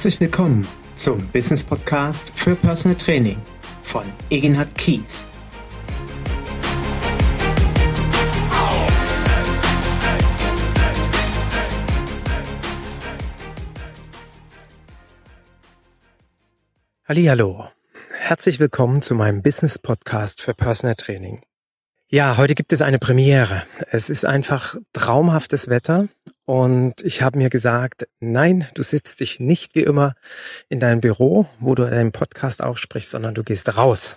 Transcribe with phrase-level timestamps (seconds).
[0.00, 0.66] Herzlich willkommen
[0.96, 3.36] zum Business Podcast für Personal Training
[3.82, 5.26] von Egenhard Kies.
[17.06, 17.68] Hallo,
[18.20, 21.42] herzlich willkommen zu meinem Business Podcast für Personal Training.
[22.08, 23.64] Ja, heute gibt es eine Premiere.
[23.90, 26.08] Es ist einfach traumhaftes Wetter
[26.50, 30.16] und ich habe mir gesagt, nein, du sitzt dich nicht wie immer
[30.68, 34.16] in deinem Büro, wo du deinen Podcast aufsprichst, sondern du gehst raus.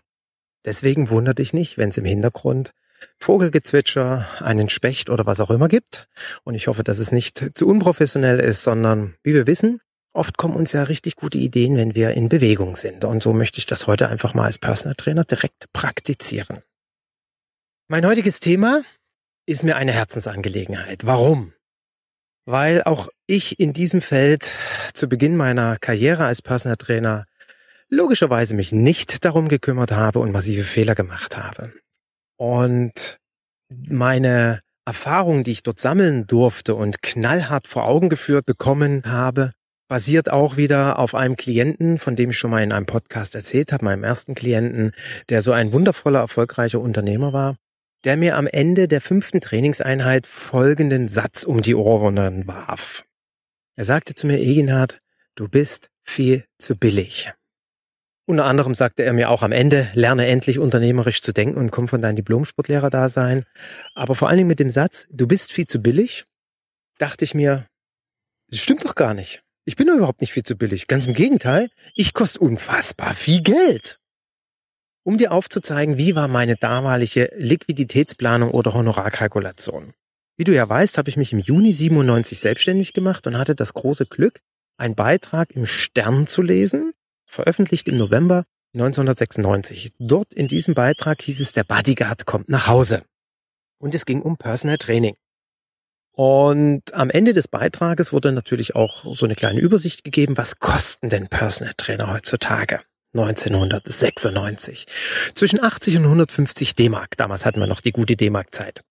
[0.66, 2.72] Deswegen wundert dich nicht, wenn es im Hintergrund
[3.20, 6.08] Vogelgezwitscher, einen Specht oder was auch immer gibt.
[6.44, 9.80] Und ich hoffe, dass es nicht zu unprofessionell ist, sondern wie wir wissen,
[10.12, 13.06] oft kommen uns ja richtig gute Ideen, wenn wir in Bewegung sind.
[13.06, 16.64] Und so möchte ich das heute einfach mal als Personal Trainer direkt praktizieren.
[17.90, 18.82] Mein heutiges Thema
[19.46, 21.06] ist mir eine Herzensangelegenheit.
[21.06, 21.54] Warum?
[22.46, 24.50] Weil auch ich in diesem Feld
[24.94, 27.26] zu Beginn meiner Karriere als Personal Trainer
[27.90, 31.72] logischerweise mich nicht darum gekümmert habe und massive Fehler gemacht habe.
[32.38, 33.20] Und
[33.70, 39.54] meine Erfahrungen, die ich dort sammeln durfte und knallhart vor Augen geführt bekommen habe,
[39.88, 43.72] basiert auch wieder auf einem Klienten, von dem ich schon mal in einem Podcast erzählt
[43.72, 44.94] habe, meinem ersten Klienten,
[45.30, 47.58] der so ein wundervoller, erfolgreicher Unternehmer war
[48.04, 53.06] der mir am Ende der fünften Trainingseinheit folgenden Satz um die Ohren warf.
[53.76, 55.02] Er sagte zu mir, Egenhard,
[55.36, 57.32] du bist viel zu billig.
[58.26, 61.88] Unter anderem sagte er mir auch am Ende, lerne endlich unternehmerisch zu denken und komm
[61.88, 63.46] von deinem Diplomsportlehrer da sein.
[63.96, 66.26] Aber vor allen Dingen mit dem Satz, du bist viel zu billig,
[67.00, 67.68] dachte ich mir,
[68.48, 69.44] das stimmt doch gar nicht.
[69.66, 70.88] Ich bin doch überhaupt nicht viel zu billig.
[70.88, 74.00] Ganz im Gegenteil, ich koste unfassbar viel Geld
[75.04, 79.94] um dir aufzuzeigen, wie war meine damalige Liquiditätsplanung oder Honorarkalkulation.
[80.36, 83.74] Wie du ja weißt, habe ich mich im Juni 97 selbstständig gemacht und hatte das
[83.74, 84.40] große Glück,
[84.78, 86.94] einen Beitrag im Stern zu lesen,
[87.26, 89.92] veröffentlicht im November 1996.
[90.00, 93.04] Dort in diesem Beitrag hieß es, der Bodyguard kommt nach Hause.
[93.78, 95.16] Und es ging um Personal Training.
[96.16, 101.10] Und am Ende des Beitrages wurde natürlich auch so eine kleine Übersicht gegeben, was kosten
[101.10, 102.82] denn Personal Trainer heutzutage?
[103.14, 104.88] 1996.
[105.36, 107.16] Zwischen 80 und 150 D-Mark.
[107.18, 108.82] Damals hatten wir noch die gute D-Mark-Zeit.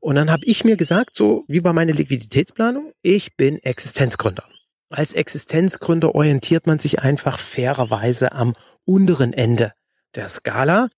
[0.00, 2.92] Und dann habe ich mir gesagt, so wie war meine Liquiditätsplanung?
[3.02, 4.44] Ich bin Existenzgründer.
[4.88, 9.72] Als Existenzgründer orientiert man sich einfach fairerweise am unteren Ende
[10.14, 10.88] der Skala.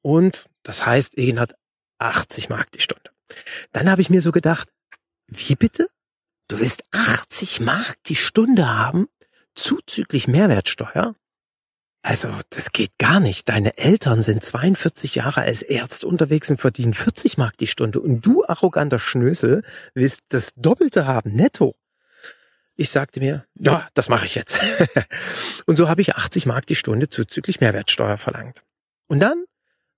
[0.00, 1.54] Und das heißt, Egen hat
[1.98, 3.10] 80 Mark die Stunde.
[3.72, 4.68] Dann habe ich mir so gedacht,
[5.26, 5.88] wie bitte?
[6.48, 9.08] Du willst 80 Mark die Stunde haben?
[9.54, 11.16] Zuzüglich Mehrwertsteuer?
[12.08, 13.48] Also, das geht gar nicht.
[13.48, 17.98] Deine Eltern sind 42 Jahre als Ärzte unterwegs und verdienen 40 Mark die Stunde.
[17.98, 21.74] Und du, arroganter Schnösel, willst das Doppelte haben, netto.
[22.76, 24.60] Ich sagte mir, ja, das mache ich jetzt.
[25.66, 28.62] und so habe ich 80 Mark die Stunde zuzüglich Mehrwertsteuer verlangt.
[29.08, 29.44] Und dann,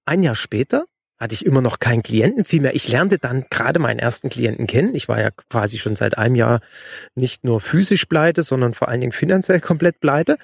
[0.06, 0.86] ein Jahr später,
[1.18, 4.94] hatte ich immer noch keinen Klienten, vielmehr ich lernte dann gerade meinen ersten Klienten kennen.
[4.94, 6.60] Ich war ja quasi schon seit einem Jahr
[7.14, 10.38] nicht nur physisch pleite, sondern vor allen Dingen finanziell komplett pleite.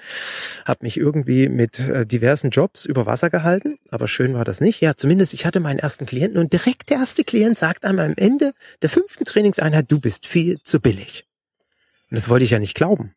[0.65, 4.81] Hab mich irgendwie mit äh, diversen Jobs über Wasser gehalten, aber schön war das nicht.
[4.81, 8.13] Ja, zumindest ich hatte meinen ersten Klienten und direkt der erste Klient sagt einem am
[8.17, 11.25] Ende der fünften Trainingseinheit, du bist viel zu billig.
[12.11, 13.13] Und das wollte ich ja nicht glauben.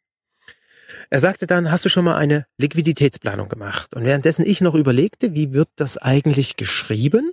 [1.10, 3.94] Er sagte dann, hast du schon mal eine Liquiditätsplanung gemacht?
[3.94, 7.32] Und währenddessen ich noch überlegte, wie wird das eigentlich geschrieben,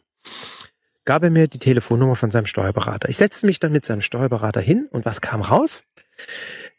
[1.06, 3.10] gab er mir die Telefonnummer von seinem Steuerberater.
[3.10, 5.84] Ich setzte mich dann mit seinem Steuerberater hin und was kam raus?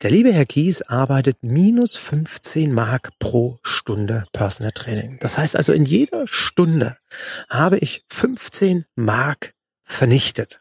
[0.03, 5.19] Der liebe Herr Kies arbeitet minus 15 Mark pro Stunde Personal Training.
[5.21, 6.97] Das heißt also, in jeder Stunde
[7.49, 10.61] habe ich 15 Mark vernichtet.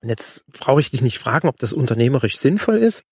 [0.00, 3.04] Und jetzt brauche ich dich nicht fragen, ob das unternehmerisch sinnvoll ist.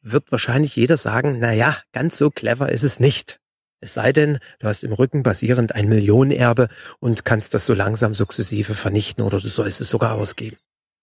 [0.00, 3.40] Wird wahrscheinlich jeder sagen, na ja, ganz so clever ist es nicht.
[3.80, 6.68] Es sei denn, du hast im Rücken basierend ein Millionenerbe
[6.98, 10.56] und kannst das so langsam sukzessive vernichten oder du sollst es sogar ausgeben.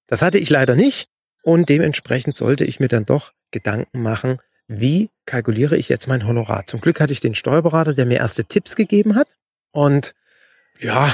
[0.07, 1.07] Das hatte ich leider nicht
[1.43, 6.67] und dementsprechend sollte ich mir dann doch Gedanken machen, wie kalkuliere ich jetzt mein Honorar.
[6.67, 9.27] Zum Glück hatte ich den Steuerberater, der mir erste Tipps gegeben hat
[9.71, 10.13] und
[10.79, 11.13] ja,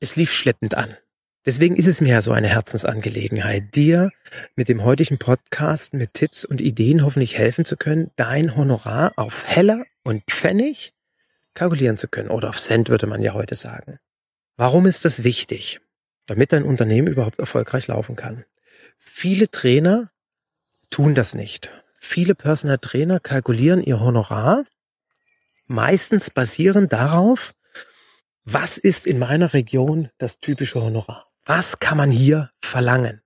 [0.00, 0.96] es lief schleppend an.
[1.44, 4.10] Deswegen ist es mir ja so eine Herzensangelegenheit, dir
[4.54, 9.44] mit dem heutigen Podcast mit Tipps und Ideen hoffentlich helfen zu können, dein Honorar auf
[9.46, 10.92] Heller und Pfennig
[11.54, 13.98] kalkulieren zu können oder auf Cent würde man ja heute sagen.
[14.56, 15.80] Warum ist das wichtig?
[16.26, 18.44] Damit dein Unternehmen überhaupt erfolgreich laufen kann.
[18.98, 20.10] Viele Trainer
[20.90, 21.70] tun das nicht.
[21.98, 24.64] Viele Personal Trainer kalkulieren ihr Honorar
[25.66, 27.54] meistens basierend darauf,
[28.44, 31.26] was ist in meiner Region das typische Honorar?
[31.44, 33.22] Was kann man hier verlangen?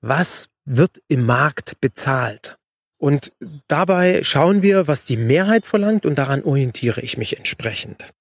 [0.00, 2.58] Was wird im Markt bezahlt?
[2.98, 3.32] Und
[3.68, 8.12] dabei schauen wir, was die Mehrheit verlangt und daran orientiere ich mich entsprechend.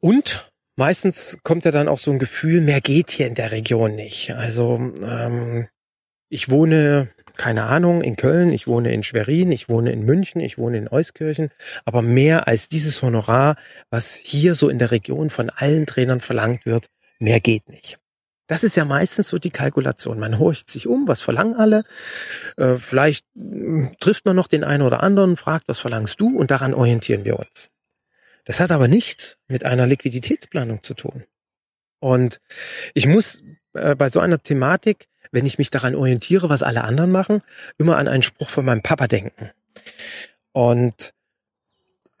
[0.00, 3.96] Und meistens kommt ja dann auch so ein Gefühl, mehr geht hier in der Region
[3.96, 4.30] nicht.
[4.30, 5.66] Also ähm,
[6.28, 10.56] ich wohne, keine Ahnung, in Köln, ich wohne in Schwerin, ich wohne in München, ich
[10.56, 11.50] wohne in Euskirchen,
[11.84, 13.56] aber mehr als dieses Honorar,
[13.90, 16.86] was hier so in der Region von allen Trainern verlangt wird,
[17.18, 17.98] mehr geht nicht.
[18.46, 20.18] Das ist ja meistens so die Kalkulation.
[20.18, 21.84] Man horcht sich um, was verlangen alle.
[22.56, 26.50] Äh, vielleicht äh, trifft man noch den einen oder anderen, fragt, was verlangst du und
[26.50, 27.70] daran orientieren wir uns.
[28.44, 31.24] Das hat aber nichts mit einer Liquiditätsplanung zu tun.
[31.98, 32.40] Und
[32.94, 33.42] ich muss
[33.74, 37.42] äh, bei so einer Thematik, wenn ich mich daran orientiere, was alle anderen machen,
[37.78, 39.50] immer an einen Spruch von meinem Papa denken.
[40.52, 41.12] Und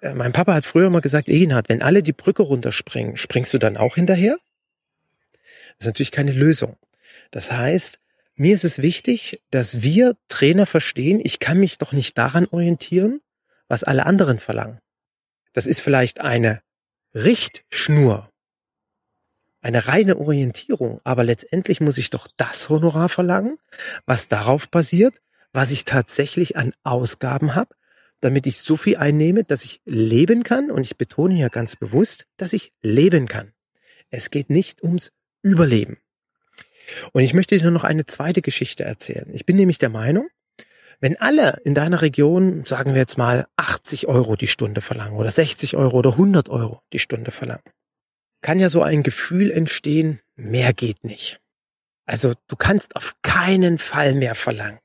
[0.00, 3.58] äh, mein Papa hat früher mal gesagt, Egenhard, wenn alle die Brücke runterspringen, springst du
[3.58, 4.36] dann auch hinterher?
[5.78, 6.76] Das ist natürlich keine Lösung.
[7.30, 7.98] Das heißt,
[8.34, 13.20] mir ist es wichtig, dass wir Trainer verstehen, ich kann mich doch nicht daran orientieren,
[13.68, 14.80] was alle anderen verlangen.
[15.52, 16.60] Das ist vielleicht eine
[17.14, 18.30] Richtschnur,
[19.62, 23.58] eine reine Orientierung, aber letztendlich muss ich doch das Honorar verlangen,
[24.04, 25.14] was darauf basiert,
[25.52, 27.74] was ich tatsächlich an Ausgaben habe,
[28.20, 30.70] damit ich so viel einnehme, dass ich leben kann.
[30.70, 33.54] Und ich betone hier ganz bewusst, dass ich leben kann.
[34.10, 35.12] Es geht nicht ums
[35.46, 35.98] Überleben.
[37.12, 39.30] Und ich möchte dir noch eine zweite Geschichte erzählen.
[39.32, 40.28] Ich bin nämlich der Meinung,
[40.98, 45.30] wenn alle in deiner Region, sagen wir jetzt mal, 80 Euro die Stunde verlangen oder
[45.30, 47.62] 60 Euro oder 100 Euro die Stunde verlangen,
[48.42, 51.38] kann ja so ein Gefühl entstehen, mehr geht nicht.
[52.06, 54.80] Also du kannst auf keinen Fall mehr verlangen.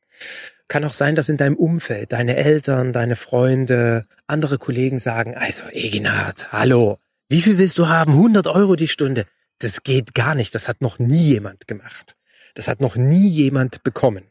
[0.68, 5.64] Kann auch sein, dass in deinem Umfeld deine Eltern, deine Freunde, andere Kollegen sagen, also
[5.72, 7.00] Eginhard, hallo,
[7.30, 8.14] wie viel willst du haben?
[8.14, 9.26] 100 Euro die Stunde.
[9.62, 10.56] Das geht gar nicht.
[10.56, 12.16] Das hat noch nie jemand gemacht.
[12.56, 14.26] Das hat noch nie jemand bekommen.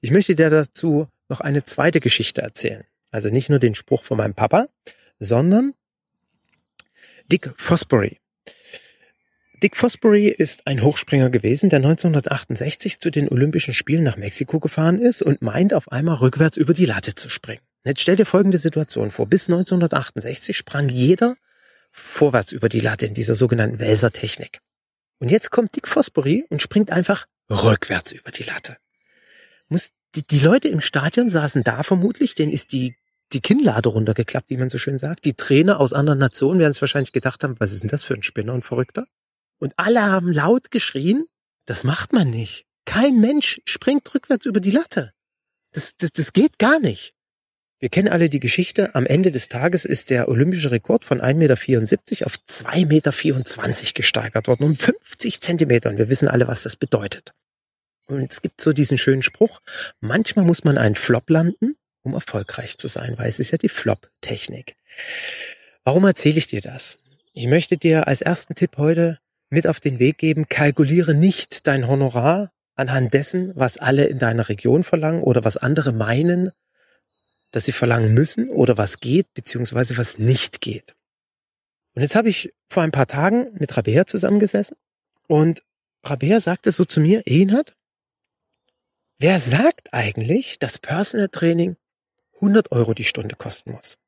[0.00, 2.84] Ich möchte dir dazu noch eine zweite Geschichte erzählen.
[3.10, 4.66] Also nicht nur den Spruch von meinem Papa,
[5.18, 5.74] sondern
[7.30, 8.18] Dick Fosbury.
[9.62, 15.00] Dick Fosbury ist ein Hochspringer gewesen, der 1968 zu den Olympischen Spielen nach Mexiko gefahren
[15.00, 17.62] ist und meint auf einmal rückwärts über die Latte zu springen.
[17.84, 19.26] Jetzt stell dir folgende Situation vor.
[19.26, 21.36] Bis 1968 sprang jeder
[21.92, 24.60] vorwärts über die Latte in dieser sogenannten Wälsertechnik.
[25.18, 28.78] Und jetzt kommt Dick Fosbury und springt einfach rückwärts über die Latte.
[29.68, 32.96] Muss, die, die Leute im Stadion saßen da vermutlich, denen ist die,
[33.32, 35.24] die Kinnlade runtergeklappt, wie man so schön sagt.
[35.24, 38.14] Die Trainer aus anderen Nationen werden es wahrscheinlich gedacht haben, was ist denn das für
[38.14, 39.06] ein Spinner und Verrückter?
[39.58, 41.26] Und alle haben laut geschrien,
[41.66, 42.66] das macht man nicht.
[42.84, 45.12] Kein Mensch springt rückwärts über die Latte.
[45.72, 47.14] Das, das, das geht gar nicht.
[47.82, 48.94] Wir kennen alle die Geschichte.
[48.94, 54.46] Am Ende des Tages ist der olympische Rekord von 1,74 Meter auf 2,24 Meter gesteigert
[54.46, 55.90] worden, um 50 Zentimeter.
[55.90, 57.32] Und wir wissen alle, was das bedeutet.
[58.06, 59.58] Und es gibt so diesen schönen Spruch,
[59.98, 61.74] manchmal muss man einen Flop landen,
[62.04, 64.76] um erfolgreich zu sein, weil es ist ja die Flop-Technik.
[65.82, 66.98] Warum erzähle ich dir das?
[67.32, 69.18] Ich möchte dir als ersten Tipp heute
[69.50, 74.48] mit auf den Weg geben, kalkuliere nicht dein Honorar anhand dessen, was alle in deiner
[74.48, 76.52] Region verlangen oder was andere meinen,
[77.52, 80.96] dass sie verlangen müssen oder was geht, beziehungsweise was nicht geht.
[81.94, 84.76] Und jetzt habe ich vor ein paar Tagen mit Rabea zusammengesessen
[85.28, 85.62] und
[86.02, 87.76] Rabea sagte so zu mir, Ehenhard,
[89.18, 91.76] wer sagt eigentlich, dass Personal Training
[92.36, 93.98] 100 Euro die Stunde kosten muss?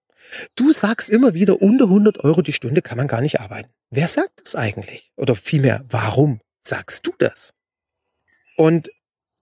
[0.56, 3.70] Du sagst immer wieder, unter 100 Euro die Stunde kann man gar nicht arbeiten.
[3.90, 5.12] Wer sagt das eigentlich?
[5.16, 7.52] Oder vielmehr, warum sagst du das?
[8.56, 8.90] Und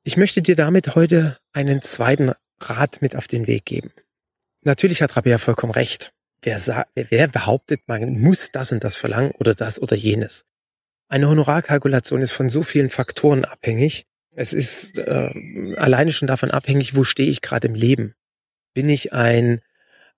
[0.03, 2.33] ich möchte dir damit heute einen zweiten
[2.71, 3.93] Rat mit auf den Weg geben.
[4.63, 6.13] Natürlich hat Rabea vollkommen recht.
[6.43, 10.45] Wer, wer behauptet, man muss das und das verlangen oder das oder jenes?
[11.09, 14.07] Eine Honorarkalkulation ist von so vielen Faktoren abhängig.
[14.35, 18.15] Es ist äh, alleine schon davon abhängig, wo stehe ich gerade im Leben.
[18.75, 19.61] Bin ich ein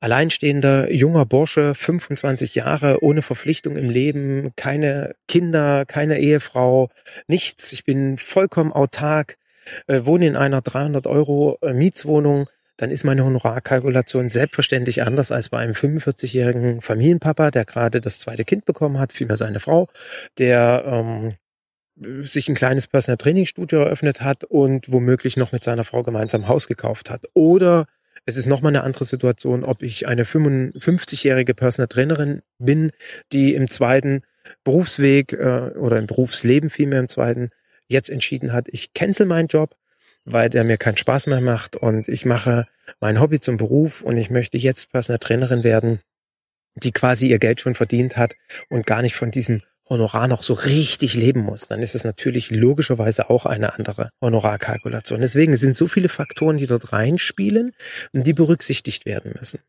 [0.01, 6.91] alleinstehender junger Bursche, 25 Jahre, ohne Verpflichtung im Leben, keine Kinder, keine Ehefrau,
[7.27, 7.73] nichts.
[7.73, 9.37] Ich bin vollkommen autark,
[9.87, 15.49] äh, wohne in einer 300 Euro äh, Mietswohnung, dann ist meine Honorarkalkulation selbstverständlich anders als
[15.49, 19.89] bei einem 45-jährigen Familienpapa, der gerade das zweite Kind bekommen hat, vielmehr seine Frau,
[20.39, 21.35] der ähm,
[22.25, 26.49] sich ein kleines Personal Training Studio eröffnet hat und womöglich noch mit seiner Frau gemeinsam
[26.49, 27.27] Haus gekauft hat.
[27.35, 27.87] Oder
[28.27, 32.91] es ist nochmal eine andere Situation, ob ich eine 55-jährige Personal Trainerin bin,
[33.33, 34.23] die im zweiten
[34.65, 37.51] Berufsweg äh, oder im Berufsleben vielmehr im zweiten
[37.89, 39.77] jetzt entschieden hat, ich cancel meinen Job,
[40.25, 42.67] weil der mir keinen Spaß mehr macht und ich mache
[43.01, 46.01] mein Hobby zum Beruf und ich möchte jetzt Personal Trainerin werden,
[46.77, 48.35] die quasi ihr Geld schon verdient hat
[48.69, 52.51] und gar nicht von diesem Honorar noch so richtig leben muss, dann ist es natürlich
[52.51, 55.21] logischerweise auch eine andere Honorarkalkulation.
[55.21, 57.73] Deswegen sind so viele Faktoren, die dort reinspielen
[58.13, 59.61] und die berücksichtigt werden müssen.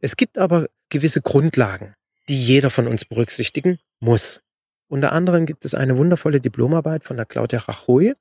[0.00, 1.94] Es gibt aber gewisse Grundlagen,
[2.28, 4.40] die jeder von uns berücksichtigen muss.
[4.88, 8.14] Unter anderem gibt es eine wundervolle Diplomarbeit von der Claudia Rajoy,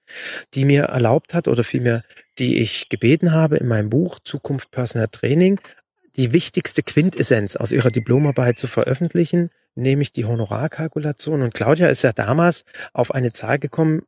[0.53, 2.03] die mir erlaubt hat oder vielmehr,
[2.39, 5.62] die ich gebeten habe in meinem Buch Zukunft Personal Training,
[6.17, 11.41] die wichtigste Quintessenz aus ihrer Diplomarbeit zu veröffentlichen, nämlich die Honorarkalkulation.
[11.41, 14.03] Und Claudia ist ja damals auf eine Zahl gekommen,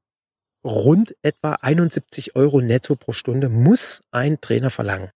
[0.63, 5.12] rund etwa 71 Euro netto pro Stunde muss ein Trainer verlangen.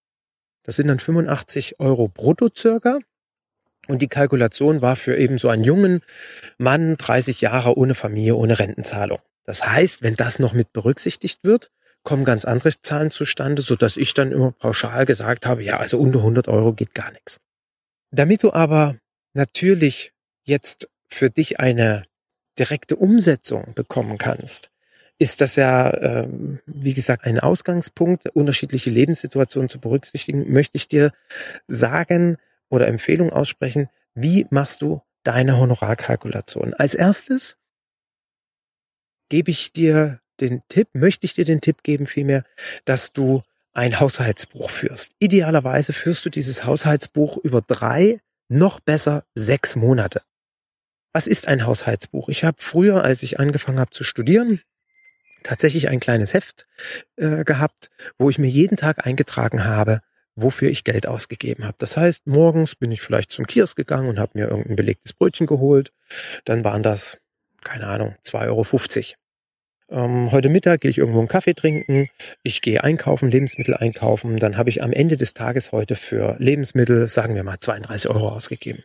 [0.63, 2.99] Das sind dann 85 Euro brutto circa.
[3.87, 6.01] Und die Kalkulation war für eben so einen jungen
[6.57, 9.19] Mann, 30 Jahre ohne Familie, ohne Rentenzahlung.
[9.45, 11.69] Das heißt, wenn das noch mit berücksichtigt wird,
[12.03, 15.97] kommen ganz andere Zahlen zustande, so dass ich dann immer pauschal gesagt habe, ja, also
[15.99, 17.39] unter 100 Euro geht gar nichts.
[18.11, 18.97] Damit du aber
[19.33, 20.13] natürlich
[20.43, 22.03] jetzt für dich eine
[22.59, 24.69] direkte Umsetzung bekommen kannst,
[25.19, 31.11] ist das ja, ähm, wie gesagt, ein Ausgangspunkt, unterschiedliche Lebenssituationen zu berücksichtigen, möchte ich dir
[31.67, 32.37] sagen
[32.73, 36.73] oder Empfehlung aussprechen, wie machst du deine Honorarkalkulation?
[36.73, 37.57] Als erstes
[39.29, 42.43] gebe ich dir den Tipp, möchte ich dir den Tipp geben vielmehr,
[42.83, 45.11] dass du ein Haushaltsbuch führst.
[45.19, 50.23] Idealerweise führst du dieses Haushaltsbuch über drei, noch besser sechs Monate.
[51.11, 52.27] Was ist ein Haushaltsbuch?
[52.29, 54.61] Ich habe früher, als ich angefangen habe zu studieren,
[55.43, 56.65] tatsächlich ein kleines Heft
[57.17, 60.01] äh, gehabt, wo ich mir jeden Tag eingetragen habe,
[60.35, 61.75] wofür ich Geld ausgegeben habe.
[61.79, 65.47] Das heißt, morgens bin ich vielleicht zum Kiosk gegangen und habe mir irgendein belegtes Brötchen
[65.47, 65.91] geholt.
[66.45, 67.19] Dann waren das,
[67.63, 69.23] keine Ahnung, 2,50 Euro.
[69.89, 72.07] Ähm, heute Mittag gehe ich irgendwo einen Kaffee trinken.
[72.41, 74.37] Ich gehe einkaufen, Lebensmittel einkaufen.
[74.37, 78.29] Dann habe ich am Ende des Tages heute für Lebensmittel, sagen wir mal, 32 Euro
[78.29, 78.83] ausgegeben.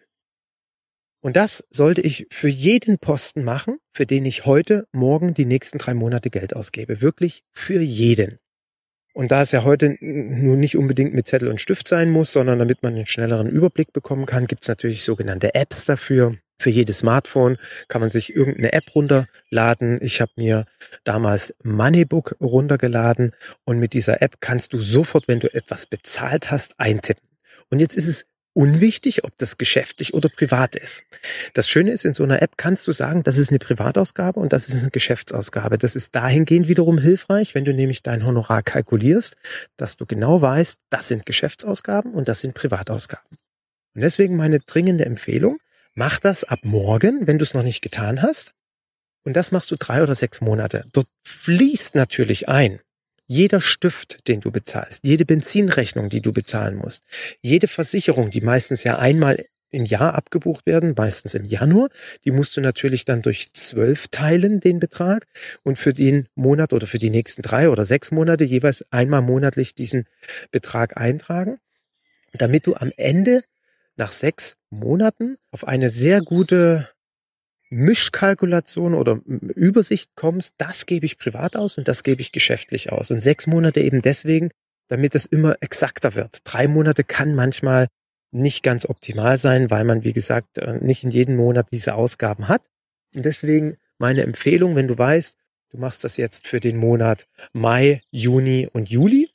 [1.20, 5.78] Und das sollte ich für jeden Posten machen, für den ich heute, morgen, die nächsten
[5.78, 7.00] drei Monate Geld ausgebe.
[7.00, 8.38] Wirklich für jeden.
[9.14, 12.58] Und da es ja heute nun nicht unbedingt mit Zettel und Stift sein muss, sondern
[12.58, 16.36] damit man einen schnelleren Überblick bekommen kann, gibt es natürlich sogenannte Apps dafür.
[16.60, 20.00] Für jedes Smartphone kann man sich irgendeine App runterladen.
[20.02, 20.66] Ich habe mir
[21.04, 23.32] damals Moneybook runtergeladen
[23.64, 27.28] und mit dieser App kannst du sofort, wenn du etwas bezahlt hast, eintippen.
[27.70, 28.26] Und jetzt ist es
[28.58, 31.04] unwichtig, ob das geschäftlich oder privat ist.
[31.54, 34.52] Das Schöne ist, in so einer App kannst du sagen, das ist eine Privatausgabe und
[34.52, 35.78] das ist eine Geschäftsausgabe.
[35.78, 39.36] Das ist dahingehend wiederum hilfreich, wenn du nämlich dein Honorar kalkulierst,
[39.76, 43.38] dass du genau weißt, das sind Geschäftsausgaben und das sind Privatausgaben.
[43.94, 45.60] Und deswegen meine dringende Empfehlung,
[45.94, 48.54] mach das ab morgen, wenn du es noch nicht getan hast.
[49.22, 50.84] Und das machst du drei oder sechs Monate.
[50.92, 52.80] Dort fließt natürlich ein,
[53.28, 57.04] jeder Stift, den du bezahlst, jede Benzinrechnung, die du bezahlen musst,
[57.40, 61.90] jede Versicherung, die meistens ja einmal im Jahr abgebucht werden, meistens im Januar.
[62.24, 65.26] Die musst du natürlich dann durch zwölf teilen, den Betrag,
[65.62, 69.74] und für den Monat oder für die nächsten drei oder sechs Monate jeweils einmal monatlich
[69.74, 70.06] diesen
[70.50, 71.58] Betrag eintragen,
[72.32, 73.44] damit du am Ende
[73.96, 76.88] nach sechs Monaten auf eine sehr gute
[77.70, 83.10] Mischkalkulation oder Übersicht kommst, das gebe ich privat aus und das gebe ich geschäftlich aus.
[83.10, 84.50] Und sechs Monate eben deswegen,
[84.88, 86.40] damit es immer exakter wird.
[86.44, 87.88] Drei Monate kann manchmal
[88.30, 92.48] nicht ganz optimal sein, weil man, wie gesagt, äh, nicht in jedem Monat diese Ausgaben
[92.48, 92.62] hat.
[93.14, 95.36] Und deswegen meine Empfehlung, wenn du weißt,
[95.70, 99.30] du machst das jetzt für den Monat Mai, Juni und Juli,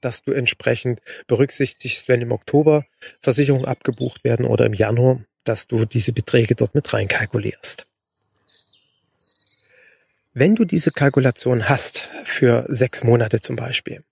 [0.00, 2.84] dass du entsprechend berücksichtigst, wenn im Oktober
[3.20, 7.86] Versicherungen abgebucht werden oder im Januar, dass du diese Beträge dort mit reinkalkulierst.
[10.34, 14.02] Wenn du diese Kalkulation hast, für sechs Monate zum Beispiel,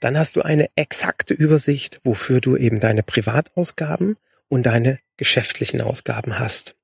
[0.00, 4.16] dann hast du eine exakte Übersicht, wofür du eben deine Privatausgaben
[4.48, 6.76] und deine geschäftlichen Ausgaben hast.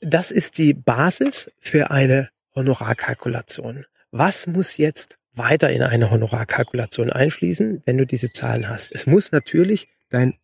[0.00, 3.86] Das ist die Basis für eine Honorarkalkulation.
[4.10, 8.92] Was muss jetzt weiter in eine Honorarkalkulation einfließen, wenn du diese Zahlen hast?
[8.92, 10.34] Es muss natürlich dein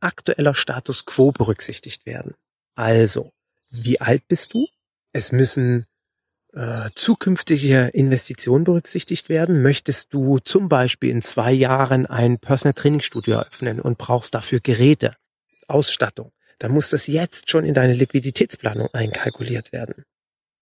[0.00, 2.34] aktueller Status quo berücksichtigt werden.
[2.74, 3.32] Also,
[3.70, 4.66] wie alt bist du?
[5.12, 5.86] Es müssen
[6.52, 9.62] äh, zukünftige Investitionen berücksichtigt werden.
[9.62, 14.60] Möchtest du zum Beispiel in zwei Jahren ein Personal Training Studio eröffnen und brauchst dafür
[14.60, 15.16] Geräte,
[15.68, 20.04] Ausstattung, dann muss das jetzt schon in deine Liquiditätsplanung einkalkuliert werden.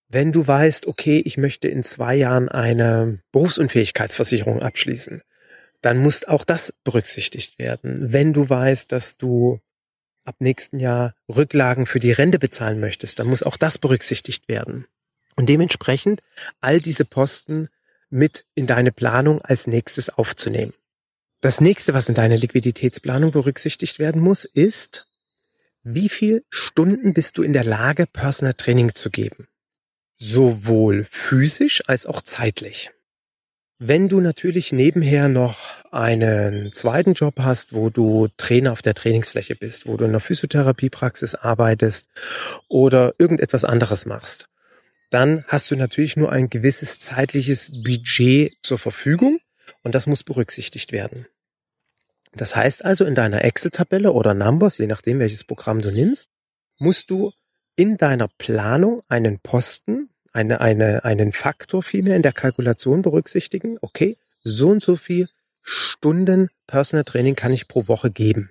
[0.09, 5.23] Wenn du weißt, okay, ich möchte in zwei Jahren eine Berufsunfähigkeitsversicherung abschließen,
[5.85, 8.13] dann muss auch das berücksichtigt werden.
[8.13, 9.61] Wenn du weißt, dass du
[10.25, 14.87] ab nächsten Jahr Rücklagen für die Rente bezahlen möchtest, dann muss auch das berücksichtigt werden.
[15.37, 16.23] Und dementsprechend
[16.63, 17.69] all diese Posten
[18.09, 20.73] mit in deine Planung als nächstes aufzunehmen.
[21.43, 25.07] Das nächste, was in deiner Liquiditätsplanung berücksichtigt werden muss, ist,
[25.83, 29.49] wie viel Stunden bist du in der Lage, Personal Training zu geben?
[30.15, 32.91] Sowohl physisch als auch zeitlich.
[33.79, 35.59] Wenn du natürlich nebenher noch
[35.91, 40.21] einen zweiten Job hast, wo du Trainer auf der Trainingsfläche bist, wo du in einer
[40.21, 42.07] Physiotherapiepraxis arbeitest
[42.69, 44.49] oder irgendetwas anderes machst,
[45.11, 49.41] dann hast du natürlich nur ein gewisses zeitliches Budget zur Verfügung
[49.83, 51.27] und das muss berücksichtigt werden.
[52.33, 56.31] Das heißt also, in deiner Excel-Tabelle oder Numbers, je nachdem welches Programm du nimmst,
[56.79, 57.33] musst du
[57.77, 63.79] in deiner Planung einen Posten, eine, eine, einen Faktor vielmehr in der Kalkulation berücksichtigen.
[63.81, 65.29] Okay, so und so viel
[65.63, 68.51] Stunden Personal Training kann ich pro Woche geben.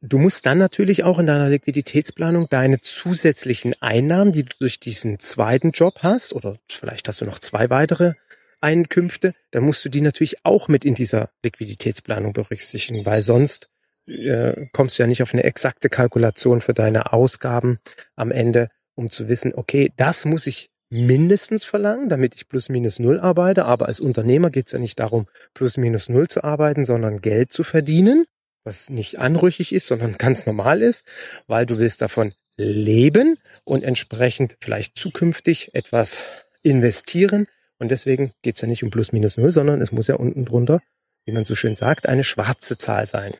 [0.00, 5.18] Du musst dann natürlich auch in deiner Liquiditätsplanung deine zusätzlichen Einnahmen, die du durch diesen
[5.18, 8.12] zweiten Job hast, oder vielleicht hast du noch zwei weitere
[8.60, 13.68] Einkünfte, dann musst du die natürlich auch mit in dieser Liquiditätsplanung berücksichtigen, weil sonst
[14.06, 17.80] äh, kommst du ja nicht auf eine exakte Kalkulation für deine Ausgaben
[18.14, 22.98] am Ende, um zu wissen, okay, das muss ich mindestens verlangen, damit ich plus minus
[22.98, 23.64] null arbeite.
[23.64, 27.52] Aber als Unternehmer geht es ja nicht darum, plus minus null zu arbeiten, sondern Geld
[27.52, 28.26] zu verdienen,
[28.64, 31.06] was nicht anrüchig ist, sondern ganz normal ist,
[31.46, 36.24] weil du willst davon leben und entsprechend vielleicht zukünftig etwas
[36.62, 37.46] investieren,
[37.78, 40.80] und deswegen geht's ja nicht um plus minus null, sondern es muss ja unten drunter,
[41.24, 43.34] wie man so schön sagt, eine schwarze Zahl sein.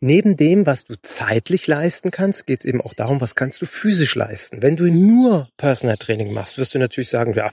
[0.00, 3.66] Neben dem, was du zeitlich leisten kannst, geht es eben auch darum, was kannst du
[3.66, 4.62] physisch leisten.
[4.62, 7.50] Wenn du nur Personal Training machst, wirst du natürlich sagen, ja,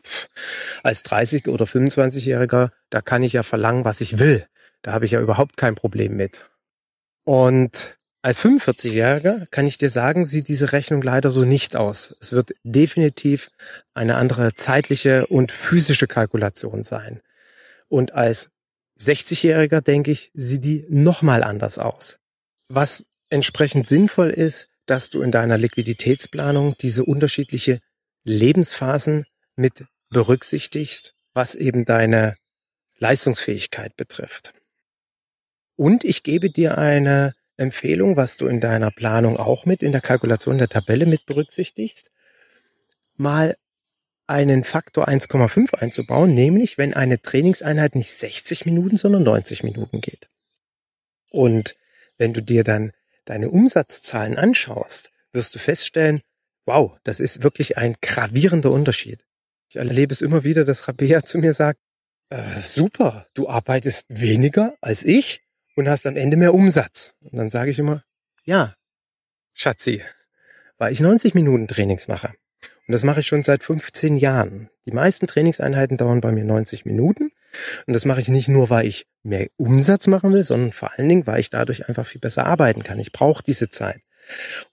[0.83, 4.45] als 30 oder 25-Jähriger, da kann ich ja verlangen, was ich will.
[4.81, 6.49] Da habe ich ja überhaupt kein Problem mit.
[7.23, 12.15] Und als 45-Jähriger kann ich dir sagen, sieht diese Rechnung leider so nicht aus.
[12.21, 13.51] Es wird definitiv
[13.93, 17.21] eine andere zeitliche und physische Kalkulation sein.
[17.89, 18.49] Und als
[19.03, 22.19] 60-Jähriger denke ich, sieht die nochmal anders aus.
[22.69, 27.79] Was entsprechend sinnvoll ist, dass du in deiner Liquiditätsplanung diese unterschiedliche
[28.23, 32.35] Lebensphasen mit berücksichtigst, was eben deine
[32.97, 34.53] Leistungsfähigkeit betrifft.
[35.75, 40.01] Und ich gebe dir eine Empfehlung, was du in deiner Planung auch mit in der
[40.01, 42.11] Kalkulation der Tabelle mit berücksichtigst,
[43.17, 43.55] mal
[44.27, 50.29] einen Faktor 1,5 einzubauen, nämlich wenn eine Trainingseinheit nicht 60 Minuten, sondern 90 Minuten geht.
[51.29, 51.75] Und
[52.17, 52.93] wenn du dir dann
[53.25, 56.21] deine Umsatzzahlen anschaust, wirst du feststellen,
[56.65, 59.25] wow, das ist wirklich ein gravierender Unterschied.
[59.69, 61.79] Ich erlebe es immer wieder, dass Rabea zu mir sagt,
[62.29, 65.41] äh, super, du arbeitest weniger als ich
[65.75, 67.13] und hast am Ende mehr Umsatz.
[67.21, 68.03] Und dann sage ich immer,
[68.43, 68.75] ja,
[69.53, 70.03] Schatzi,
[70.77, 72.33] weil ich 90 Minuten Trainings mache.
[72.87, 74.69] Und das mache ich schon seit 15 Jahren.
[74.85, 77.31] Die meisten Trainingseinheiten dauern bei mir 90 Minuten.
[77.85, 81.07] Und das mache ich nicht nur, weil ich mehr Umsatz machen will, sondern vor allen
[81.07, 82.99] Dingen, weil ich dadurch einfach viel besser arbeiten kann.
[82.99, 84.01] Ich brauche diese Zeit.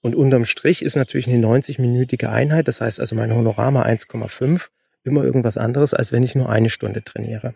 [0.00, 4.68] Und unterm Strich ist natürlich eine 90-minütige Einheit, das heißt also mein Honorar mal 1,5,
[5.02, 7.54] immer irgendwas anderes, als wenn ich nur eine Stunde trainiere.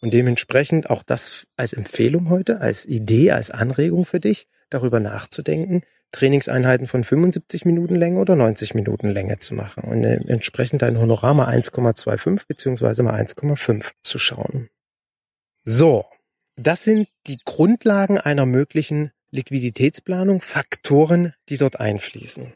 [0.00, 5.82] Und dementsprechend auch das als Empfehlung heute, als Idee, als Anregung für dich, darüber nachzudenken,
[6.14, 10.98] Trainingseinheiten von 75 Minuten Länge oder 90 Minuten Länge zu machen und äh, entsprechend dein
[10.98, 14.68] Honorar mal 1,25 beziehungsweise mal 1,5 zu schauen.
[15.64, 16.04] So,
[16.56, 22.52] das sind die Grundlagen einer möglichen Liquiditätsplanung, Faktoren, die dort einfließen.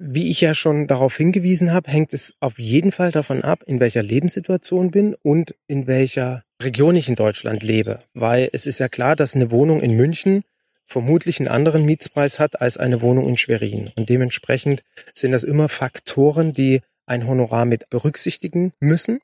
[0.00, 3.80] Wie ich ja schon darauf hingewiesen habe, hängt es auf jeden Fall davon ab, in
[3.80, 8.04] welcher Lebenssituation bin und in welcher Region ich in Deutschland lebe.
[8.14, 10.44] Weil es ist ja klar, dass eine Wohnung in München
[10.88, 13.92] vermutlich einen anderen Mietspreis hat als eine Wohnung in Schwerin.
[13.94, 14.82] Und dementsprechend
[15.14, 19.20] sind das immer Faktoren, die ein Honorar mit berücksichtigen müssen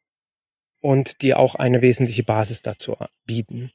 [0.81, 3.73] und die auch eine wesentliche Basis dazu bieten.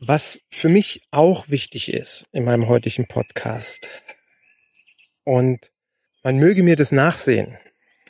[0.00, 3.88] Was für mich auch wichtig ist in meinem heutigen Podcast
[5.24, 5.70] und
[6.22, 7.56] man möge mir das nachsehen.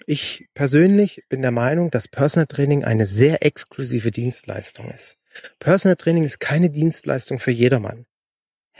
[0.06, 5.16] Ich persönlich bin der Meinung, dass Personal Training eine sehr exklusive Dienstleistung ist.
[5.58, 8.06] Personal Training ist keine Dienstleistung für jedermann.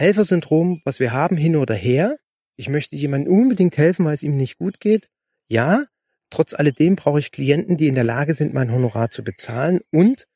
[0.00, 2.16] Helfersyndrom, was wir haben, hin oder her.
[2.56, 5.08] Ich möchte jemandem unbedingt helfen, weil es ihm nicht gut geht.
[5.46, 5.84] Ja,
[6.30, 10.26] trotz alledem brauche ich Klienten, die in der Lage sind, mein Honorar zu bezahlen und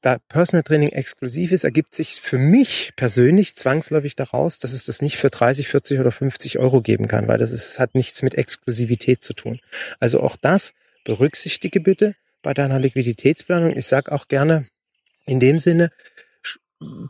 [0.00, 5.02] da Personal Training exklusiv ist, ergibt sich für mich persönlich zwangsläufig daraus, dass es das
[5.02, 8.36] nicht für 30, 40 oder 50 Euro geben kann, weil das ist, hat nichts mit
[8.36, 9.60] Exklusivität zu tun.
[9.98, 10.72] Also auch das
[11.04, 13.76] berücksichtige bitte bei deiner Liquiditätsplanung.
[13.76, 14.68] Ich sage auch gerne
[15.26, 15.90] in dem Sinne,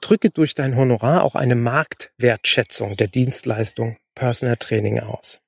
[0.01, 5.41] drücke durch dein Honorar auch eine Marktwertschätzung der Dienstleistung Personal Training aus.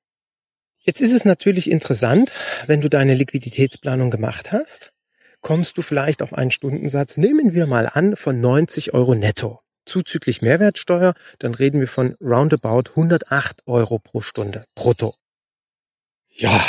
[0.79, 2.31] Jetzt ist es natürlich interessant,
[2.67, 4.93] wenn du deine Liquiditätsplanung gemacht hast
[5.41, 9.59] kommst du vielleicht auf einen Stundensatz, nehmen wir mal an, von 90 Euro netto.
[9.83, 15.15] zuzüglich Mehrwertsteuer, dann reden wir von roundabout 108 Euro pro Stunde brutto.
[16.29, 16.63] Ja,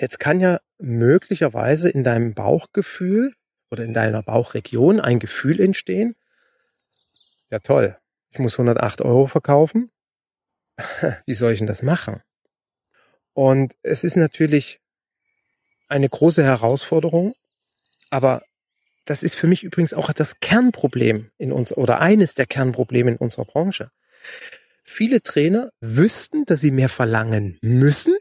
[0.00, 3.32] jetzt kann ja möglicherweise in deinem Bauchgefühl
[3.70, 6.16] oder in deiner Bauchregion ein Gefühl entstehen.
[7.50, 7.96] Ja toll,
[8.30, 9.90] ich muss 108 Euro verkaufen.
[11.26, 12.22] Wie soll ich denn das machen?
[13.32, 14.80] Und es ist natürlich
[15.88, 17.34] eine große Herausforderung,
[18.10, 18.42] aber
[19.04, 23.16] das ist für mich übrigens auch das Kernproblem in uns oder eines der Kernprobleme in
[23.16, 23.90] unserer Branche.
[24.82, 28.16] Viele Trainer wüssten, dass sie mehr verlangen müssen,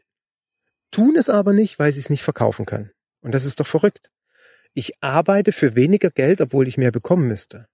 [0.92, 2.92] tun es aber nicht, weil sie es nicht verkaufen können.
[3.22, 4.12] Und das ist doch verrückt.
[4.74, 7.68] Ich arbeite für weniger Geld, obwohl ich mehr bekommen müsste.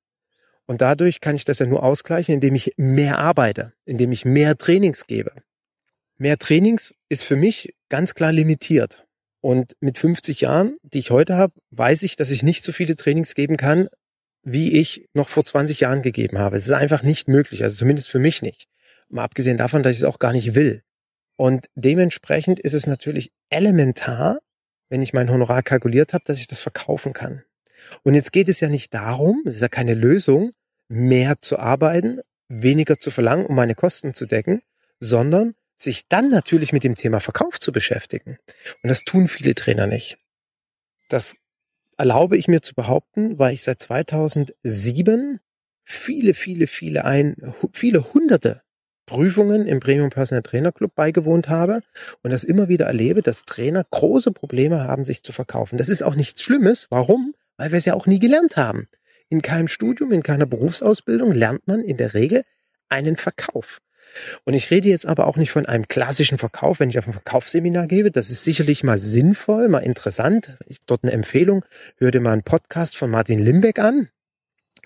[0.67, 4.58] Und dadurch kann ich das ja nur ausgleichen, indem ich mehr arbeite, indem ich mehr
[4.58, 5.34] Trainings gebe.
[6.17, 9.06] Mehr Trainings ist für mich ganz klar limitiert.
[9.41, 12.95] Und mit 50 Jahren, die ich heute habe, weiß ich, dass ich nicht so viele
[12.95, 13.89] Trainings geben kann,
[14.43, 16.58] wie ich noch vor 20 Jahren gegeben habe.
[16.58, 18.67] Es ist einfach nicht möglich, also zumindest für mich nicht.
[19.10, 20.84] Mal abgesehen davon, dass ich es auch gar nicht will.
[21.38, 24.39] Und dementsprechend ist es natürlich elementar,
[24.89, 27.43] wenn ich mein Honorar kalkuliert habe, dass ich das verkaufen kann.
[28.04, 30.51] Und jetzt geht es ja nicht darum, es ist ja keine Lösung,
[30.88, 34.62] mehr zu arbeiten, weniger zu verlangen, um meine Kosten zu decken,
[34.99, 38.38] sondern sich dann natürlich mit dem Thema Verkauf zu beschäftigen.
[38.84, 40.17] Und das tun viele Trainer nicht.
[41.10, 41.36] Das
[41.97, 45.39] erlaube ich mir zu behaupten, weil ich seit 2007
[45.84, 48.62] viele, viele, viele ein, viele hunderte
[49.06, 51.82] Prüfungen im Premium Personal Trainer Club beigewohnt habe
[52.21, 55.77] und das immer wieder erlebe, dass Trainer große Probleme haben, sich zu verkaufen.
[55.77, 56.88] Das ist auch nichts Schlimmes.
[56.89, 57.34] Warum?
[57.62, 58.88] Weil wir es ja auch nie gelernt haben.
[59.30, 62.43] In keinem Studium, in keiner Berufsausbildung lernt man in der Regel
[62.89, 63.82] einen Verkauf.
[64.45, 67.13] Und ich rede jetzt aber auch nicht von einem klassischen Verkauf, wenn ich auf ein
[67.13, 68.10] Verkaufsseminar gebe.
[68.10, 70.58] Das ist sicherlich mal sinnvoll, mal interessant.
[70.65, 71.63] Ich, dort eine Empfehlung.
[71.97, 74.10] Hör dir mal einen Podcast von Martin Limbeck an.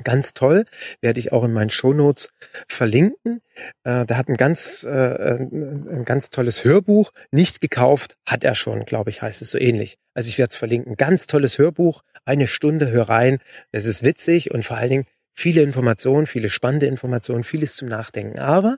[0.03, 0.65] Ganz toll,
[0.99, 2.29] werde ich auch in meinen Shownotes
[2.67, 3.41] verlinken.
[3.85, 8.83] Äh, da hat ein ganz, äh, ein ganz tolles Hörbuch, nicht gekauft, hat er schon,
[8.83, 9.97] glaube ich, heißt es so ähnlich.
[10.13, 10.97] Also ich werde es verlinken.
[10.97, 13.39] Ganz tolles Hörbuch, eine Stunde, hör rein.
[13.71, 18.39] Es ist witzig und vor allen Dingen viele Informationen, viele spannende Informationen, vieles zum Nachdenken.
[18.39, 18.77] Aber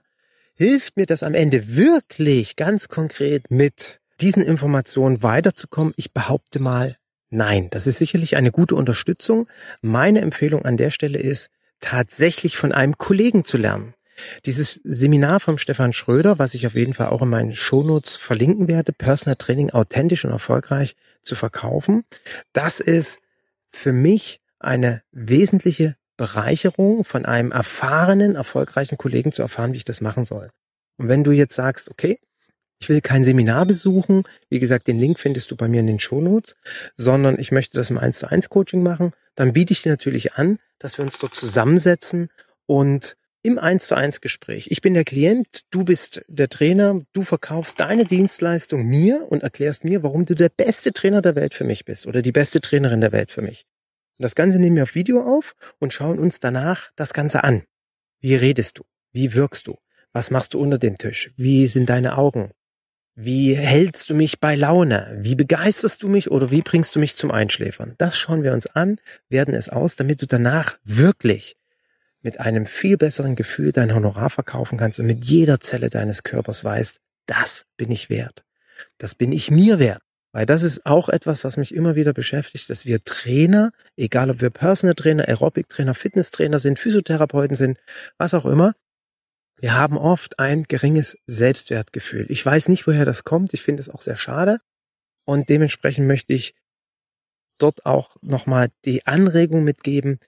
[0.53, 5.93] hilft mir das am Ende wirklich ganz konkret mit diesen Informationen weiterzukommen?
[5.97, 6.97] Ich behaupte mal,
[7.29, 7.67] nein.
[7.71, 9.47] Das ist sicherlich eine gute Unterstützung.
[9.81, 13.93] Meine Empfehlung an der Stelle ist, tatsächlich von einem Kollegen zu lernen.
[14.45, 18.67] Dieses Seminar vom Stefan Schröder, was ich auf jeden Fall auch in meinen Shownotes verlinken
[18.67, 22.03] werde, Personal Training authentisch und erfolgreich zu verkaufen,
[22.51, 23.19] das ist
[23.69, 30.01] für mich eine wesentliche Bereicherung von einem erfahrenen, erfolgreichen Kollegen zu erfahren, wie ich das
[30.01, 30.49] machen soll.
[30.97, 32.19] Und wenn du jetzt sagst, okay,
[32.79, 35.99] ich will kein Seminar besuchen, wie gesagt, den Link findest du bei mir in den
[35.99, 36.55] Shownotes,
[36.95, 40.33] sondern ich möchte das im 1 zu 1 Coaching machen, dann biete ich dir natürlich
[40.33, 42.29] an, dass wir uns dort zusammensetzen
[42.65, 44.67] und im 1 zu 1 Gespräch.
[44.71, 49.85] Ich bin der Klient, du bist der Trainer, du verkaufst deine Dienstleistung mir und erklärst
[49.85, 53.01] mir, warum du der beste Trainer der Welt für mich bist oder die beste Trainerin
[53.01, 53.65] der Welt für mich.
[54.19, 57.63] Das Ganze nehmen wir auf Video auf und schauen uns danach das Ganze an.
[58.19, 58.83] Wie redest du?
[59.13, 59.77] Wie wirkst du?
[60.11, 61.31] Was machst du unter dem Tisch?
[61.37, 62.51] Wie sind deine Augen?
[63.19, 65.17] Wie hältst du mich bei Laune?
[65.17, 67.95] Wie begeisterst du mich oder wie bringst du mich zum Einschläfern?
[67.97, 71.58] Das schauen wir uns an, werden es aus, damit du danach wirklich
[72.21, 76.63] mit einem viel besseren Gefühl dein Honorar verkaufen kannst und mit jeder Zelle deines Körpers
[76.63, 78.43] weißt, das bin ich wert.
[78.99, 80.03] Das bin ich mir wert.
[80.32, 84.41] Weil das ist auch etwas, was mich immer wieder beschäftigt, dass wir Trainer, egal ob
[84.41, 87.80] wir Personal Trainer, Aerobic Trainer, Fitness Trainer sind, Physiotherapeuten sind,
[88.19, 88.73] was auch immer,
[89.60, 92.28] wir haben oft ein geringes Selbstwertgefühl.
[92.30, 93.54] Ich weiß nicht, woher das kommt.
[93.54, 94.60] Ich finde es auch sehr schade.
[95.26, 96.56] Und dementsprechend möchte ich
[97.58, 100.20] dort auch nochmal die Anregung mitgeben.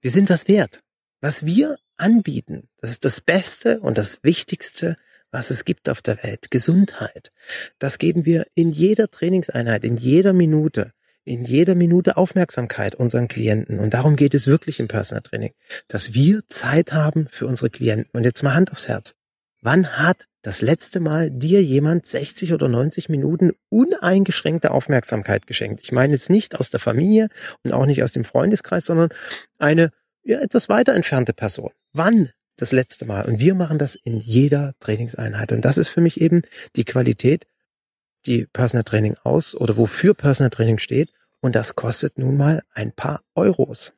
[0.00, 0.82] Wir sind das wert.
[1.20, 4.96] Was wir anbieten, das ist das Beste und das Wichtigste,
[5.30, 6.50] was es gibt auf der Welt.
[6.50, 7.32] Gesundheit.
[7.78, 10.92] Das geben wir in jeder Trainingseinheit, in jeder Minute,
[11.26, 13.80] in jeder Minute Aufmerksamkeit unseren Klienten.
[13.80, 15.52] Und darum geht es wirklich im Personal Training,
[15.88, 18.08] dass wir Zeit haben für unsere Klienten.
[18.12, 19.14] Und jetzt mal Hand aufs Herz.
[19.60, 25.80] Wann hat das letzte Mal dir jemand 60 oder 90 Minuten uneingeschränkte Aufmerksamkeit geschenkt?
[25.82, 27.28] Ich meine jetzt nicht aus der Familie
[27.64, 29.08] und auch nicht aus dem Freundeskreis, sondern
[29.58, 29.90] eine
[30.22, 31.70] ja, etwas weiter entfernte Person.
[31.92, 33.26] Wann das letzte Mal.
[33.26, 35.52] Und wir machen das in jeder Trainingseinheit.
[35.52, 36.42] Und das ist für mich eben
[36.74, 37.46] die Qualität,
[38.26, 41.12] die Personal Training aus oder wofür Personal Training steht.
[41.40, 43.92] Und das kostet nun mal ein paar Euros.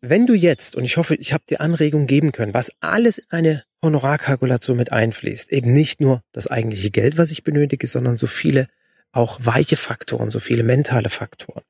[0.00, 3.24] Wenn du jetzt, und ich hoffe, ich habe dir Anregungen geben können, was alles in
[3.30, 8.26] eine Honorarkalkulation mit einfließt, eben nicht nur das eigentliche Geld, was ich benötige, sondern so
[8.26, 8.68] viele
[9.12, 11.62] auch weiche Faktoren, so viele mentale Faktoren,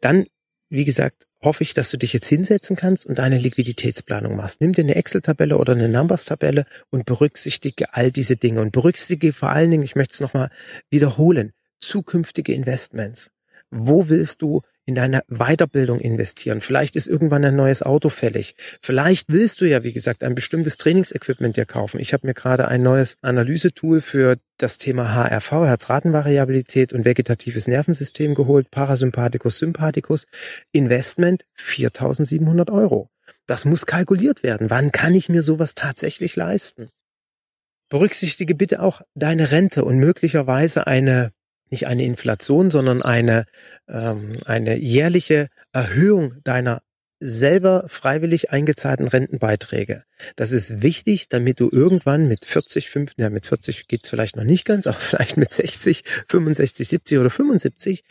[0.00, 0.26] dann
[0.70, 4.60] wie gesagt, hoffe ich, dass du dich jetzt hinsetzen kannst und eine Liquiditätsplanung machst.
[4.60, 9.50] Nimm dir eine Excel-Tabelle oder eine Numbers-Tabelle und berücksichtige all diese Dinge und berücksichtige vor
[9.50, 10.50] allen Dingen, ich möchte es nochmal
[10.90, 13.30] wiederholen, zukünftige Investments.
[13.70, 16.62] Wo willst du in deine Weiterbildung investieren.
[16.62, 18.54] Vielleicht ist irgendwann ein neues Auto fällig.
[18.80, 22.00] Vielleicht willst du ja, wie gesagt, ein bestimmtes Trainingsequipment dir kaufen.
[22.00, 28.34] Ich habe mir gerade ein neues Analysetool für das Thema HRV, Herzratenvariabilität und vegetatives Nervensystem
[28.34, 30.24] geholt, Parasympathikus, Sympathikus.
[30.72, 33.10] Investment 4.700 Euro.
[33.46, 34.70] Das muss kalkuliert werden.
[34.70, 36.88] Wann kann ich mir sowas tatsächlich leisten?
[37.90, 41.32] Berücksichtige bitte auch deine Rente und möglicherweise eine
[41.70, 43.46] nicht eine Inflation, sondern eine,
[43.88, 46.82] ähm, eine jährliche Erhöhung deiner
[47.20, 50.04] selber freiwillig eingezahlten Rentenbeiträge.
[50.36, 54.44] Das ist wichtig, damit du irgendwann mit 40, 50, ja mit 40 geht's vielleicht noch
[54.44, 58.04] nicht ganz, aber vielleicht mit 60, 65, 70 oder 75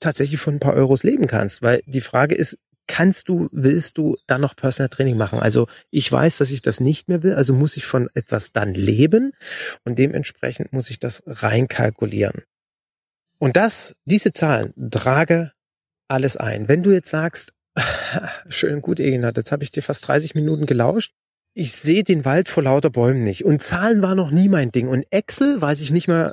[0.00, 1.62] tatsächlich von ein paar Euros leben kannst.
[1.62, 5.38] Weil die Frage ist, kannst du, willst du dann noch Personal Training machen?
[5.38, 8.74] Also ich weiß, dass ich das nicht mehr will, also muss ich von etwas dann
[8.74, 9.32] leben
[9.84, 12.42] und dementsprechend muss ich das reinkalkulieren.
[13.38, 15.52] Und das, diese Zahlen trage
[16.08, 16.68] alles ein.
[16.68, 17.52] Wenn du jetzt sagst,
[18.48, 21.12] schön gut, Egenhard, jetzt habe ich dir fast 30 Minuten gelauscht.
[21.52, 23.44] Ich sehe den Wald vor lauter Bäumen nicht.
[23.44, 24.88] Und Zahlen war noch nie mein Ding.
[24.88, 26.32] Und Excel weiß ich nicht mehr,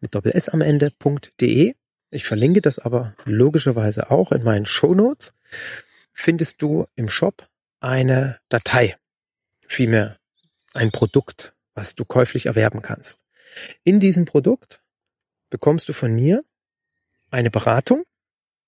[0.00, 1.74] mit Doppel S am Ende.de.
[2.10, 5.34] Ich verlinke das aber logischerweise auch in meinen Shownotes.
[6.12, 7.48] Findest du im Shop
[7.80, 8.96] eine Datei,
[9.66, 10.18] vielmehr
[10.72, 13.22] ein Produkt, was du käuflich erwerben kannst.
[13.84, 14.82] In diesem Produkt
[15.50, 16.42] bekommst du von mir
[17.30, 18.04] eine Beratung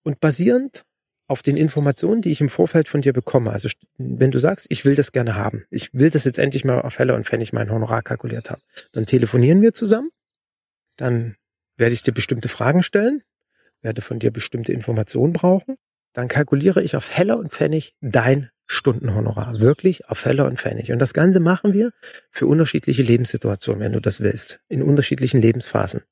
[0.03, 0.85] und basierend
[1.33, 3.51] auf den Informationen, die ich im Vorfeld von dir bekomme.
[3.53, 6.83] Also wenn du sagst, ich will das gerne haben, ich will das jetzt endlich mal
[6.83, 8.61] auf Heller und Pfennig mein Honorar kalkuliert haben,
[8.92, 10.11] dann telefonieren wir zusammen,
[10.97, 11.37] dann
[11.79, 13.23] werde ich dir bestimmte Fragen stellen,
[13.81, 15.77] werde von dir bestimmte Informationen brauchen,
[16.12, 19.59] dann kalkuliere ich auf Heller und Pfennig dein Stundenhonorar.
[19.59, 20.92] Wirklich auf Heller und Pfennig.
[20.92, 21.92] Und das Ganze machen wir
[22.31, 24.61] für unterschiedliche Lebenssituationen, wenn du das willst.
[24.68, 26.03] In unterschiedlichen Lebensphasen.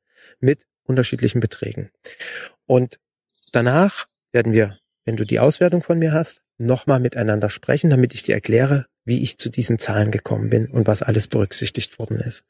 [0.41, 1.91] Mit unterschiedlichen Beträgen.
[2.65, 2.99] Und
[3.53, 8.23] danach werden wir wenn du die Auswertung von mir hast, nochmal miteinander sprechen, damit ich
[8.23, 12.45] dir erkläre, wie ich zu diesen Zahlen gekommen bin und was alles berücksichtigt worden ist.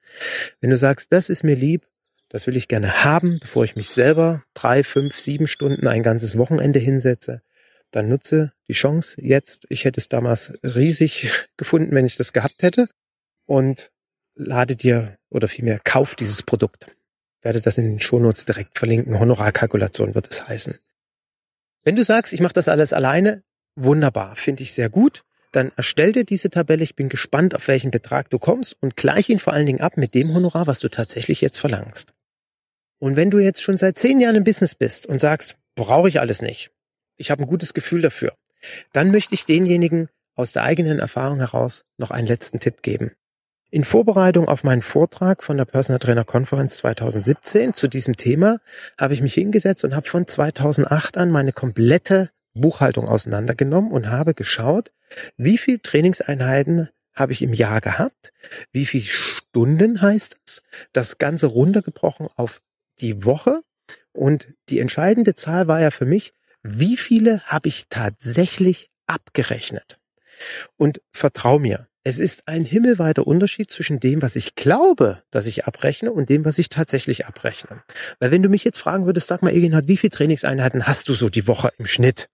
[0.61, 1.87] Wenn du sagst, das ist mir lieb,
[2.29, 6.39] das will ich gerne haben, bevor ich mich selber drei, fünf, sieben Stunden ein ganzes
[6.39, 7.43] Wochenende hinsetze,
[7.91, 9.67] dann nutze die Chance jetzt.
[9.69, 12.89] Ich hätte es damals riesig gefunden, wenn ich das gehabt hätte
[13.47, 13.91] und
[14.37, 16.87] lade dir oder vielmehr kauf dieses Produkt.
[17.43, 19.19] werde das in den Shownotes direkt verlinken.
[19.19, 20.79] Honorarkalkulation wird es heißen.
[21.83, 23.43] Wenn du sagst, ich mache das alles alleine,
[23.75, 25.25] wunderbar, finde ich sehr gut.
[25.53, 26.85] Dann erstell dir diese Tabelle.
[26.85, 29.97] Ich bin gespannt, auf welchen Betrag du kommst und gleich ihn vor allen Dingen ab
[29.97, 32.13] mit dem Honorar, was du tatsächlich jetzt verlangst.
[32.99, 36.21] Und wenn du jetzt schon seit zehn Jahren im Business bist und sagst, brauche ich
[36.21, 36.71] alles nicht,
[37.17, 38.35] ich habe ein gutes Gefühl dafür,
[38.93, 43.13] dann möchte ich denjenigen aus der eigenen Erfahrung heraus noch einen letzten Tipp geben.
[43.73, 48.59] In Vorbereitung auf meinen Vortrag von der Personal Trainer Konferenz 2017 zu diesem Thema
[48.99, 54.35] habe ich mich hingesetzt und habe von 2008 an meine komplette Buchhaltung auseinandergenommen und habe
[54.35, 54.91] geschaut,
[55.37, 58.33] wie viel Trainingseinheiten habe ich im Jahr gehabt,
[58.73, 62.63] wie viel Stunden heißt das, das Ganze runtergebrochen auf
[63.01, 63.63] die Woche
[64.13, 70.01] und die entscheidende Zahl war ja für mich, wie viele habe ich tatsächlich abgerechnet.
[70.77, 75.67] Und vertrau mir, es ist ein himmelweiter Unterschied zwischen dem, was ich glaube, dass ich
[75.67, 77.83] abrechne und dem, was ich tatsächlich abrechne.
[78.19, 81.15] Weil wenn du mich jetzt fragen würdest, sag mal, Egenhard, wie viele Trainingseinheiten hast du
[81.15, 82.29] so die Woche im Schnitt?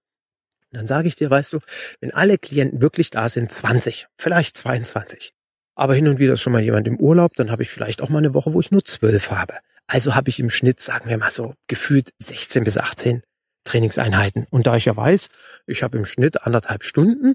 [0.70, 1.61] Dann sage ich dir, weißt du,
[2.00, 5.33] wenn alle Klienten wirklich da sind, 20, vielleicht 22.
[5.74, 8.09] Aber hin und wieder ist schon mal jemand im Urlaub, dann habe ich vielleicht auch
[8.09, 9.55] mal eine Woche, wo ich nur 12 habe.
[9.87, 13.22] Also habe ich im Schnitt, sagen wir mal so, gefühlt 16 bis 18
[13.64, 14.46] Trainingseinheiten.
[14.50, 15.29] Und da ich ja weiß,
[15.66, 17.35] ich habe im Schnitt anderthalb Stunden,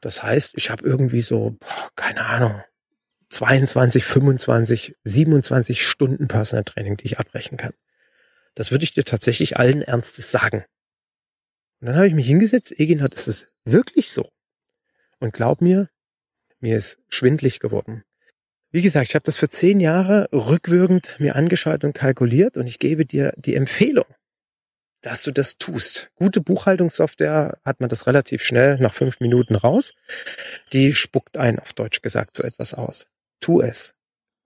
[0.00, 2.62] das heißt, ich habe irgendwie so, boah, keine Ahnung,
[3.30, 7.74] 22, 25, 27 Stunden Personal Training, die ich abbrechen kann.
[8.54, 10.64] Das würde ich dir tatsächlich allen Ernstes sagen.
[11.80, 14.28] Und dann habe ich mich hingesetzt, Egin hat, ist es wirklich so?
[15.20, 15.88] Und glaub mir,
[16.60, 18.04] mir ist schwindlig geworden.
[18.70, 22.78] Wie gesagt, ich habe das für zehn Jahre rückwirkend mir angeschaut und kalkuliert und ich
[22.78, 24.06] gebe dir die Empfehlung,
[25.02, 26.10] dass du das tust.
[26.16, 29.92] Gute Buchhaltungssoftware hat man das relativ schnell nach fünf Minuten raus.
[30.72, 33.06] Die spuckt ein, auf Deutsch gesagt, so etwas aus.
[33.40, 33.94] tu es.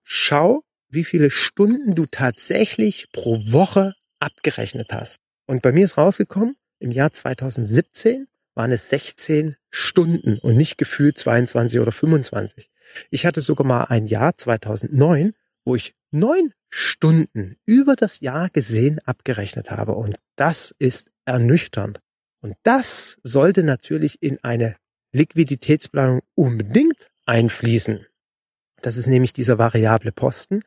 [0.03, 5.21] Schau, wie viele Stunden du tatsächlich pro Woche abgerechnet hast.
[5.47, 11.17] Und bei mir ist rausgekommen, im Jahr 2017 waren es 16 Stunden und nicht gefühlt
[11.17, 12.69] 22 oder 25.
[13.09, 15.33] Ich hatte sogar mal ein Jahr 2009,
[15.65, 19.91] wo ich neun Stunden über das Jahr gesehen abgerechnet habe.
[19.91, 21.99] Und das ist ernüchternd.
[22.41, 24.75] Und das sollte natürlich in eine
[25.11, 28.07] Liquiditätsplanung unbedingt einfließen.
[28.81, 30.63] Das ist nämlich dieser variable Posten,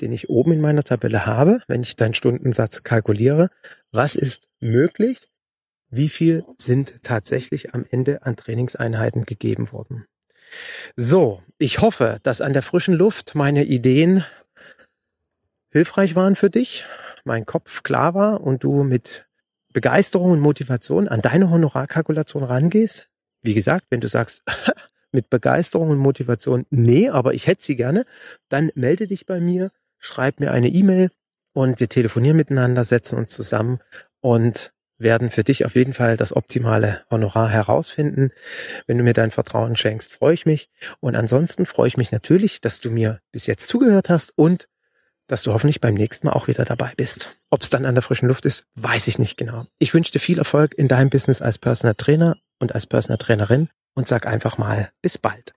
[0.00, 3.48] den ich oben in meiner Tabelle habe, wenn ich deinen Stundensatz kalkuliere.
[3.92, 5.20] Was ist möglich?
[5.88, 10.04] Wie viel sind tatsächlich am Ende an Trainingseinheiten gegeben worden?
[10.96, 14.24] So, ich hoffe, dass an der frischen Luft meine Ideen
[15.74, 16.84] hilfreich waren für dich,
[17.24, 19.26] mein Kopf klar war und du mit
[19.72, 23.08] Begeisterung und Motivation an deine Honorarkalkulation rangehst.
[23.42, 24.42] Wie gesagt, wenn du sagst,
[25.10, 28.06] mit Begeisterung und Motivation, nee, aber ich hätte sie gerne,
[28.48, 31.10] dann melde dich bei mir, schreib mir eine E-Mail
[31.52, 33.80] und wir telefonieren miteinander, setzen uns zusammen
[34.20, 38.30] und werden für dich auf jeden Fall das optimale Honorar herausfinden.
[38.86, 40.70] Wenn du mir dein Vertrauen schenkst, freue ich mich.
[41.00, 44.68] Und ansonsten freue ich mich natürlich, dass du mir bis jetzt zugehört hast und
[45.26, 47.36] dass du hoffentlich beim nächsten Mal auch wieder dabei bist.
[47.50, 49.66] Ob es dann an der frischen Luft ist, weiß ich nicht genau.
[49.78, 53.68] Ich wünsche dir viel Erfolg in deinem Business als Personal Trainer und als Personal Trainerin
[53.94, 55.54] und sag einfach mal bis bald.